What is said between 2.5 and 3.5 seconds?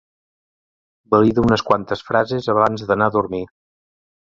abans d'anar a dormir.